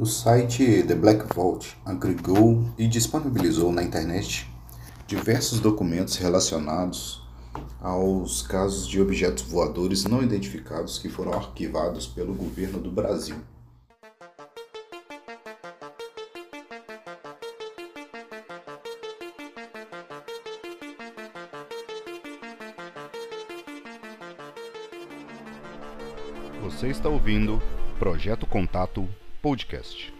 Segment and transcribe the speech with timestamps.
[0.00, 4.50] O site The Black Vault agregou e disponibilizou na internet
[5.06, 7.22] diversos documentos relacionados
[7.82, 13.36] aos casos de objetos voadores não identificados que foram arquivados pelo governo do Brasil.
[26.62, 27.60] Você está ouvindo
[27.98, 29.06] Projeto Contato
[29.42, 30.12] Podcast.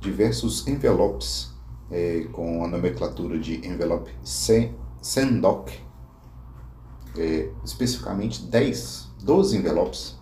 [0.00, 1.52] Diversos envelopes
[1.90, 5.80] é, com a nomenclatura de envelope SENDOC,
[7.18, 10.16] é, especificamente 10, 12 envelopes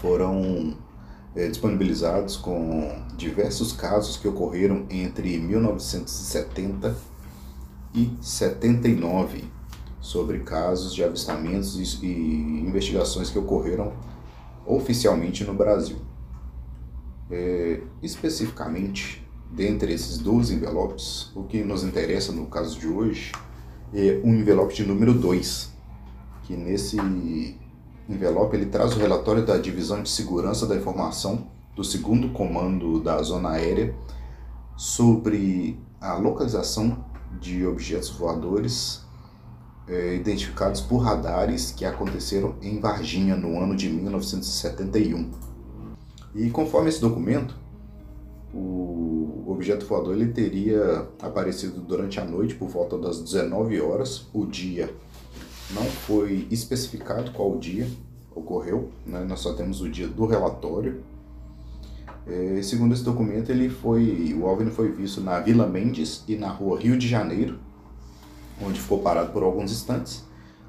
[0.00, 0.78] foram
[1.34, 6.96] é, disponibilizados com diversos casos que ocorreram entre 1970
[7.94, 9.44] e 79
[10.00, 13.92] sobre casos de avistamentos e, e investigações que ocorreram
[14.66, 15.98] oficialmente no Brasil.
[17.30, 23.32] É, especificamente, dentre esses 12 envelopes, o que nos interessa no caso de hoje
[23.92, 25.72] é o envelope de número 2,
[26.44, 26.96] que nesse
[28.08, 33.22] envelope ele traz o relatório da Divisão de Segurança da Informação do segundo Comando da
[33.22, 33.94] Zona Aérea
[34.76, 37.04] sobre a localização
[37.40, 39.04] de objetos voadores
[39.86, 45.30] é, identificados por radares que aconteceram em Varginha no ano de 1971.
[46.34, 47.56] E conforme esse documento,
[48.52, 54.46] o objeto voador ele teria aparecido durante a noite por volta das 19 horas, o
[54.46, 54.94] dia
[55.70, 57.86] não foi especificado qual dia
[58.34, 59.24] ocorreu, né?
[59.24, 61.02] nós só temos o dia do relatório.
[62.26, 66.48] É, segundo esse documento, ele foi, o OVNI foi visto na Vila Mendes e na
[66.48, 67.58] rua Rio de Janeiro,
[68.62, 70.24] onde ficou parado por alguns instantes.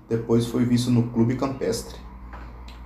[0.08, 1.98] Depois foi visto no Clube Campestre.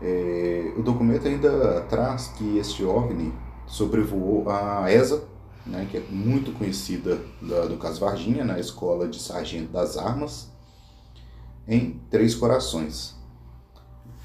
[0.02, 3.32] É, o documento ainda traz que este OVNI
[3.66, 5.24] sobrevoou a ESA,
[5.66, 10.53] né, que é muito conhecida da, do caso Varginha, na Escola de Sargento das Armas,
[11.68, 13.16] em Três Corações.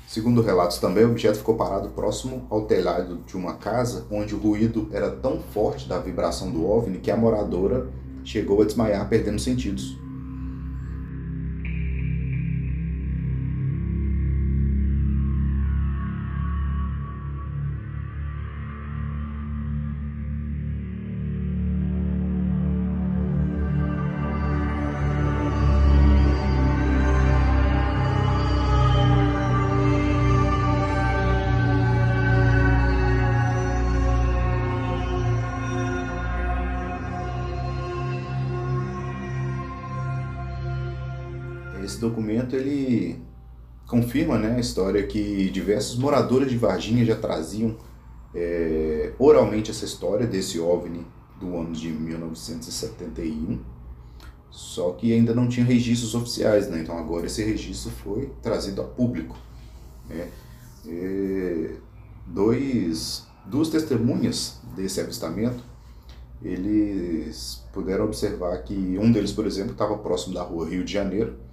[0.06, 4.38] Segundo relatos também, o objeto ficou parado próximo ao telhado de uma casa, onde o
[4.38, 7.88] ruído era tão forte da vibração do OVNI que a moradora
[8.24, 9.98] chegou a desmaiar, perdendo sentidos.
[42.08, 43.20] Documento ele
[43.86, 47.76] confirma né, a história que diversos moradores de Varginha já traziam
[48.34, 51.06] é, oralmente essa história desse OVNI
[51.40, 53.60] do ano de 1971,
[54.50, 56.80] só que ainda não tinha registros oficiais, né?
[56.80, 59.36] então agora esse registro foi trazido a público.
[60.08, 60.28] Né?
[60.86, 61.70] É,
[62.26, 65.62] dois, duas testemunhas desse avistamento,
[66.42, 71.47] eles puderam observar que um deles, por exemplo, estava próximo da rua Rio de Janeiro,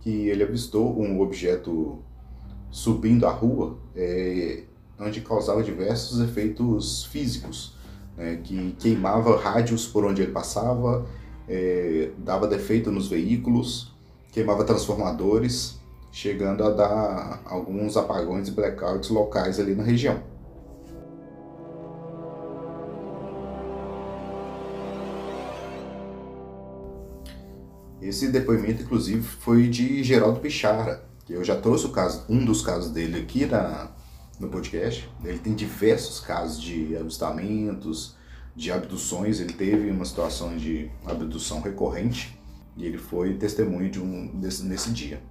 [0.00, 1.98] que ele avistou um objeto
[2.70, 4.62] subindo a rua, é,
[4.98, 7.74] onde causava diversos efeitos físicos,
[8.16, 11.06] né, que queimava rádios por onde ele passava,
[11.48, 13.92] é, dava defeito nos veículos,
[14.30, 15.80] queimava transformadores,
[16.12, 20.22] chegando a dar alguns apagões e blackouts locais ali na região.
[28.00, 32.62] Esse depoimento, inclusive, foi de Geraldo Pichara, que eu já trouxe o caso, um dos
[32.62, 33.90] casos dele aqui na,
[34.38, 35.08] no podcast.
[35.22, 38.16] Ele tem diversos casos de avistamentos,
[38.56, 39.38] de abduções.
[39.38, 42.40] Ele teve uma situação de abdução recorrente
[42.74, 45.22] e ele foi testemunho de um desse, nesse dia.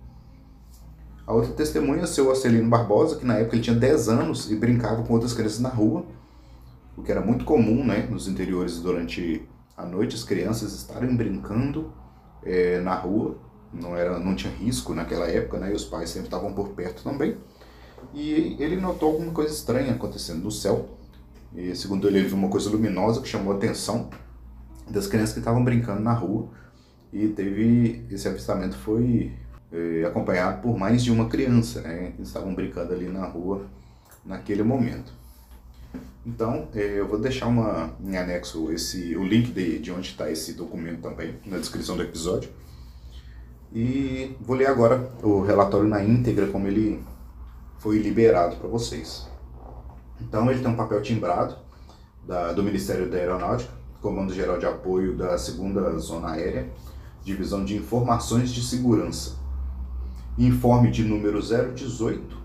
[1.26, 4.52] A outra testemunha é o seu Acelino Barbosa, que na época ele tinha 10 anos
[4.52, 6.06] e brincava com outras crianças na rua,
[6.96, 11.94] o que era muito comum né, nos interiores durante a noite, as crianças estarem brincando
[12.44, 13.38] é, na rua,
[13.74, 15.72] não, era, não tinha risco naquela época, né?
[15.72, 17.38] E os pais sempre estavam por perto também.
[18.14, 20.98] E ele notou alguma coisa estranha acontecendo no céu.
[21.56, 24.10] E segundo ele, ele viu uma coisa luminosa que chamou a atenção
[24.90, 26.50] das crianças que estavam brincando na rua.
[27.12, 29.34] E teve esse avistamento foi
[29.72, 32.14] é, acompanhado por mais de uma criança, né?
[32.16, 33.66] Que estavam brincando ali na rua
[34.26, 35.19] naquele momento.
[36.26, 40.30] Então, é, eu vou deixar uma, em anexo esse, o link de, de onde está
[40.30, 42.50] esse documento também, na descrição do episódio.
[43.74, 47.02] E vou ler agora o relatório na íntegra, como ele
[47.78, 49.28] foi liberado para vocês.
[50.20, 51.56] Então, ele tem um papel timbrado
[52.28, 56.70] da, do Ministério da Aeronáutica, Comando Geral de Apoio da Segunda Zona Aérea,
[57.24, 59.38] Divisão de Informações de Segurança.
[60.38, 62.39] Informe de número 018,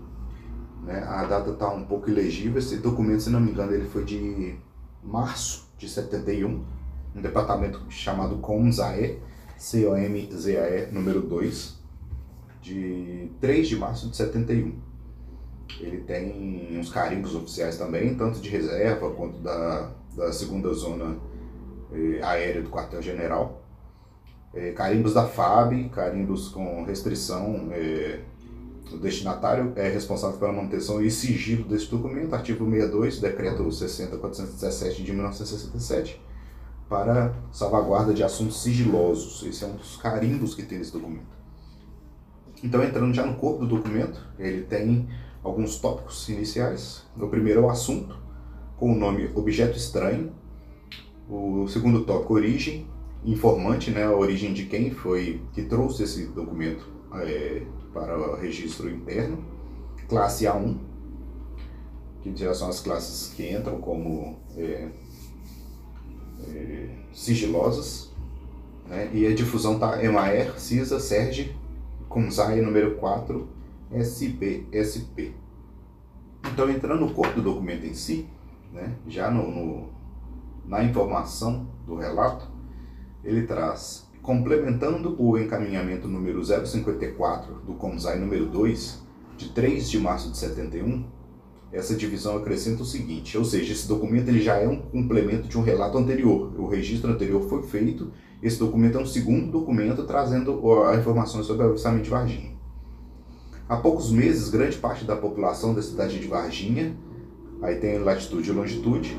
[0.85, 1.03] né?
[1.07, 4.55] a data está um pouco ilegível, esse documento, se não me engano, ele foi de
[5.03, 6.63] março de 71,
[7.15, 9.19] um departamento chamado COMZAE,
[9.57, 11.79] C-O-M-Z-A-E, número 2,
[12.61, 14.79] de 3 de março de 71.
[15.79, 21.17] Ele tem uns carimbos oficiais também, tanto de reserva quanto da, da segunda zona
[21.91, 23.61] eh, aérea do quartel-general.
[24.53, 27.69] Eh, carimbos da FAB, carimbos com restrição.
[27.71, 28.19] Eh,
[28.91, 35.11] o destinatário é responsável pela manutenção e sigilo desse documento, artigo 62, decreto 60417 de
[35.11, 36.21] 1967,
[36.87, 39.43] para salvaguarda de assuntos sigilosos.
[39.47, 41.35] Esse é um dos carimbos que tem esse documento.
[42.63, 45.09] Então, entrando já no corpo do documento, ele tem
[45.43, 47.03] alguns tópicos iniciais.
[47.19, 48.17] O primeiro é o assunto,
[48.77, 50.31] com o nome Objeto Estranho,
[51.29, 52.87] o segundo tópico, origem,
[53.23, 57.63] informante, né, a origem de quem foi que trouxe esse documento é,
[57.95, 59.41] para o registro interno.
[60.09, 60.77] Classe A1,
[62.21, 64.89] que já são as classes que entram como é,
[66.47, 68.11] é, sigilosas.
[68.85, 71.55] Né, e a difusão está EMAER, CISA, SERG,
[72.09, 73.47] CONSAI número 4,
[73.97, 75.33] SP, SP.
[76.51, 78.27] Então, entrando no corpo do documento em si,
[78.71, 79.95] né, já no, no
[80.67, 82.47] na informação do relato,
[83.23, 89.03] ele traz, complementando o encaminhamento número 054 do COMSAI número 2,
[89.37, 91.05] de 3 de março de 71,
[91.71, 95.57] essa divisão acrescenta o seguinte, ou seja, esse documento ele já é um complemento de
[95.57, 96.53] um relato anterior.
[96.57, 98.11] O registro anterior foi feito,
[98.41, 102.55] esse documento é um segundo documento trazendo a informação sobre o avistamento de Varginha.
[103.69, 106.95] Há poucos meses, grande parte da população da cidade de Varginha,
[107.61, 109.17] aí tem latitude e longitude,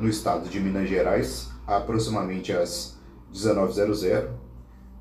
[0.00, 2.99] no estado de Minas Gerais, aproximadamente às
[3.32, 4.04] 1900,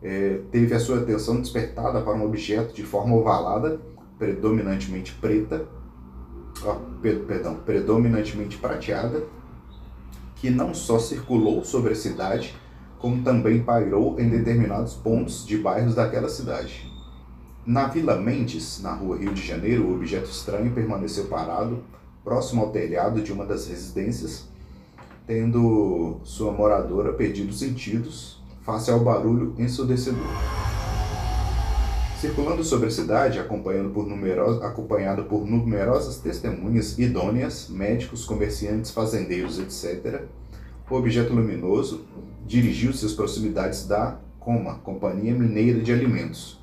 [0.01, 3.79] é, teve a sua atenção despertada para um objeto de forma ovalada,
[4.17, 5.65] predominantemente preta,
[6.63, 9.23] ó, perdão, predominantemente prateada,
[10.35, 12.55] que não só circulou sobre a cidade,
[12.97, 16.89] como também pairou em determinados pontos de bairros daquela cidade.
[17.65, 21.83] Na Vila Mendes, na rua Rio de Janeiro, o objeto estranho permaneceu parado
[22.23, 24.48] próximo ao telhado de uma das residências
[25.29, 30.25] tendo sua moradora perdido os sentidos face ao barulho ensurdecedor.
[32.19, 33.39] Circulando sobre a cidade,
[33.93, 40.23] por numeros, acompanhado por numerosas testemunhas idôneas, médicos, comerciantes, fazendeiros, etc.,
[40.89, 42.05] o objeto luminoso
[42.47, 46.59] dirigiu-se às proximidades da Coma, Companhia Mineira de Alimentos,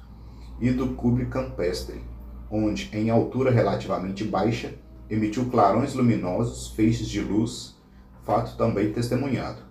[0.60, 2.00] e do Cubre Campestre,
[2.50, 4.74] onde, em altura relativamente baixa,
[5.08, 7.75] emitiu clarões luminosos, feixes de luz
[8.26, 9.62] fato também testemunhado.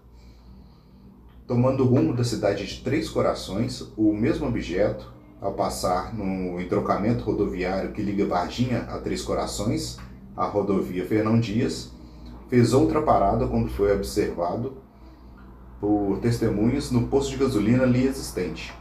[1.46, 7.26] Tomando o rumo da cidade de Três Corações, o mesmo objeto, ao passar no entrocamento
[7.26, 10.00] rodoviário que liga Varginha a Três Corações,
[10.36, 11.92] a rodovia Fernão Dias,
[12.48, 14.78] fez outra parada quando foi observado
[15.80, 18.74] por testemunhas no posto de gasolina ali existente.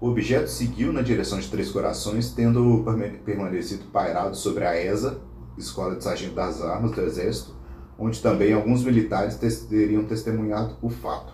[0.00, 2.84] O objeto seguiu na direção de Três Corações, tendo
[3.24, 5.20] permanecido pairado sobre a ESA,
[5.56, 7.57] Escola de Sargento das Armas do Exército,
[7.98, 9.36] onde também alguns militares
[9.68, 11.32] teriam testemunhado o fato.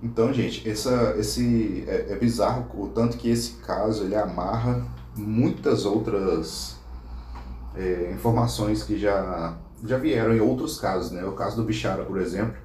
[0.00, 5.84] Então, gente, essa, esse é, é, bizarro o tanto que esse caso ele amarra muitas
[5.84, 6.76] outras
[7.74, 11.24] é, informações que já, já vieram em outros casos, né?
[11.24, 12.56] O caso do Bichara, por exemplo,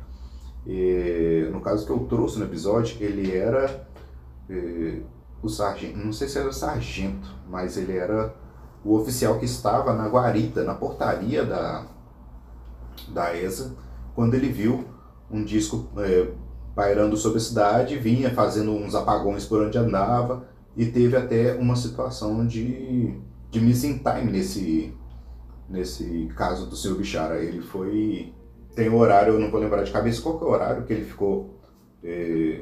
[0.67, 3.88] e, no caso que eu trouxe no episódio, ele era
[4.48, 5.00] é,
[5.41, 8.33] o sargento, não sei se era sargento, mas ele era
[8.86, 11.86] o oficial que estava na guarita, na portaria da,
[13.12, 13.75] da ESA,
[14.15, 14.86] quando ele viu
[15.29, 16.27] um disco é,
[16.75, 21.75] pairando sobre a cidade, vinha fazendo uns apagões por onde andava e teve até uma
[21.75, 23.15] situação de,
[23.50, 24.93] de missing time nesse,
[25.69, 27.43] nesse caso do seu Bichara.
[27.43, 28.33] Ele foi.
[28.75, 31.05] Tem o horário, eu não vou lembrar de cabeça qual é o horário que ele
[31.05, 31.60] ficou.
[32.03, 32.62] É,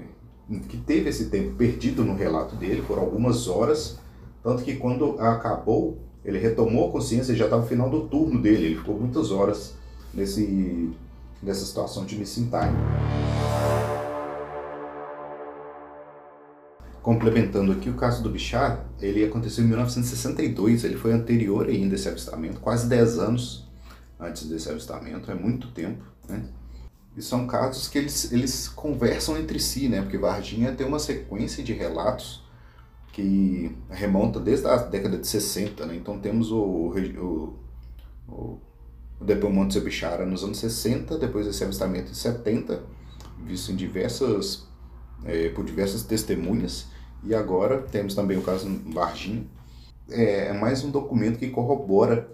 [0.67, 3.98] que teve esse tempo perdido no relato dele, foram algumas horas.
[4.43, 8.65] Tanto que quando acabou, ele retomou a consciência, já estava no final do turno dele,
[8.65, 9.75] ele ficou muitas horas
[10.13, 10.91] nesse,
[11.41, 12.77] nessa situação de missing time.
[17.01, 21.97] Complementando aqui o caso do Bichar, ele aconteceu em 1962, ele foi anterior ainda a
[21.97, 23.67] esse avistamento, quase 10 anos
[24.19, 26.43] antes desse avistamento, é muito tempo, né?
[27.17, 30.01] E são casos que eles, eles conversam entre si, né?
[30.01, 32.43] Porque Varginha tem uma sequência de relatos
[33.11, 35.95] que remonta desde a década de 60, né?
[35.95, 37.59] Então temos o, o,
[38.29, 38.59] o,
[39.21, 42.81] o depoimento de Sebichara nos anos 60, depois desse avistamento em 70,
[43.45, 44.67] visto em diversas,
[45.23, 46.87] é, por diversas testemunhas,
[47.23, 49.45] e agora temos também o caso Varginha.
[50.09, 52.27] É, é mais um documento que corrobora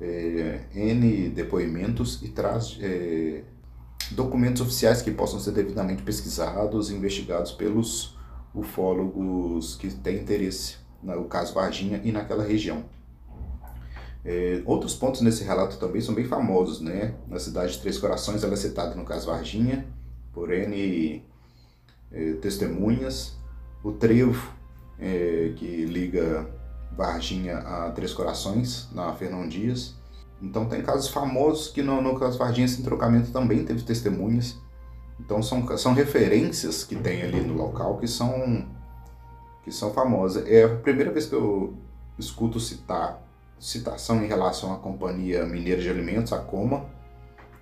[0.00, 3.44] é, N depoimentos e traz é,
[4.10, 8.18] documentos oficiais que possam ser devidamente pesquisados e investigados pelos
[8.52, 12.84] ufólogos que têm interesse no caso Varginha e naquela região.
[14.24, 17.14] É, outros pontos nesse relato também são bem famosos, né?
[17.28, 19.86] Na cidade de Três Corações ela é citada no caso Varginha,
[20.32, 21.22] por N
[22.10, 23.36] é, testemunhas.
[23.82, 24.50] O trevo
[24.98, 26.48] é, que liga
[26.96, 29.94] Varginha a Três Corações, na Fernão Dias.
[30.40, 34.56] Então tem casos famosos que no, no caso Varginha esse trocamento também teve testemunhas.
[35.20, 38.66] Então são, são referências que tem ali no local que são
[39.62, 40.46] que são famosas.
[40.46, 41.74] É a primeira vez que eu
[42.18, 43.22] escuto citar
[43.64, 46.84] citação em relação à Companhia Mineira de Alimentos, a Coma.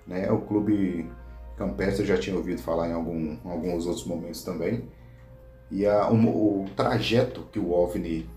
[0.05, 0.29] Né?
[0.29, 1.09] O Clube
[1.55, 4.83] Campestre eu já tinha ouvido falar em algum, alguns outros momentos também.
[5.71, 8.29] E a, o, o trajeto que o OVNI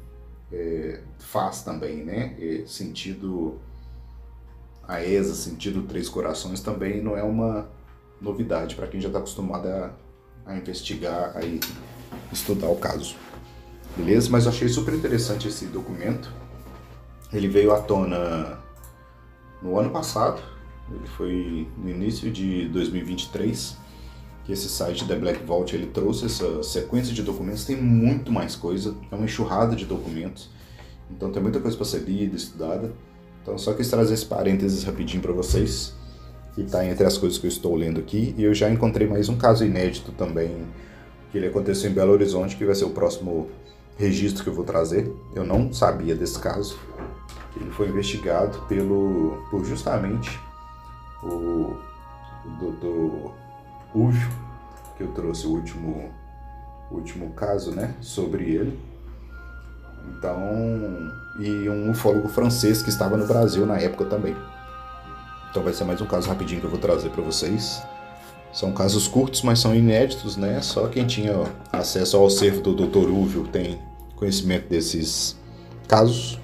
[0.53, 2.37] é, faz também, né?
[2.39, 3.61] E sentido
[4.87, 7.69] a ESA, sentido Três Corações, também não é uma
[8.21, 9.91] novidade para quem já está acostumado a,
[10.47, 11.41] a investigar, a
[12.33, 13.17] estudar o caso.
[13.97, 14.31] Beleza?
[14.31, 16.33] Mas eu achei super interessante esse documento
[17.37, 18.59] ele veio à tona
[19.63, 20.41] no ano passado,
[20.91, 23.77] ele foi no início de 2023
[24.45, 28.55] que esse site da Black Vault ele trouxe essa sequência de documentos, tem muito mais
[28.55, 30.49] coisa, é uma enxurrada de documentos,
[31.11, 32.93] então tem muita coisa para ser lida, estudada.
[33.43, 35.95] Então só quis trazer esse parênteses rapidinho para vocês,
[36.55, 39.29] que está entre as coisas que eu estou lendo aqui, e eu já encontrei mais
[39.29, 40.65] um caso inédito também,
[41.33, 43.49] que ele aconteceu em Belo Horizonte, que vai ser o próximo
[43.99, 45.13] registro que eu vou trazer.
[45.35, 46.79] Eu não sabia desse caso,
[47.57, 50.39] ele foi investigado pelo, por justamente
[51.23, 51.77] o,
[52.61, 53.33] doutor
[53.95, 54.31] Ujo,
[54.97, 56.11] que eu trouxe o último,
[56.91, 58.79] último caso né, sobre ele.
[60.09, 60.39] Então,
[61.41, 64.37] e um ufólogo francês que estava no Brasil na época também.
[65.51, 67.83] Então vai ser mais um caso rapidinho que eu vou trazer para vocês.
[68.53, 70.61] São casos curtos, mas são inéditos, né?
[70.63, 71.33] Só quem tinha
[71.73, 73.11] acesso ao acervo do Dr.
[73.11, 73.79] Uvio tem
[74.15, 75.37] conhecimento desses
[75.89, 76.39] casos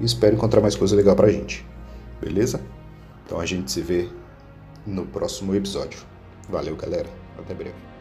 [0.00, 1.64] e espero encontrar mais coisa legal pra gente.
[2.20, 2.60] Beleza?
[3.24, 4.08] Então a gente se vê
[4.86, 6.00] no próximo episódio.
[6.48, 7.08] Valeu, galera.
[7.38, 7.95] Até breve.